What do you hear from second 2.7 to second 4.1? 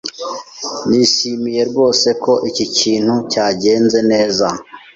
kintu cyagenze